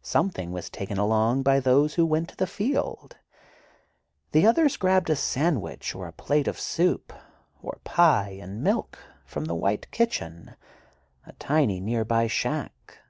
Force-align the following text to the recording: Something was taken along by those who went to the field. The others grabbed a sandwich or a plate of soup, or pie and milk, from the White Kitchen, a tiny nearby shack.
Something 0.00 0.50
was 0.50 0.70
taken 0.70 0.96
along 0.96 1.42
by 1.42 1.60
those 1.60 1.92
who 1.96 2.06
went 2.06 2.30
to 2.30 2.36
the 2.36 2.46
field. 2.46 3.18
The 4.32 4.46
others 4.46 4.78
grabbed 4.78 5.10
a 5.10 5.14
sandwich 5.14 5.94
or 5.94 6.06
a 6.06 6.12
plate 6.14 6.48
of 6.48 6.58
soup, 6.58 7.12
or 7.62 7.78
pie 7.84 8.38
and 8.40 8.62
milk, 8.62 8.98
from 9.26 9.44
the 9.44 9.54
White 9.54 9.90
Kitchen, 9.90 10.56
a 11.26 11.34
tiny 11.34 11.80
nearby 11.80 12.28
shack. 12.28 13.00